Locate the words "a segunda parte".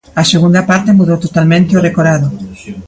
0.21-0.97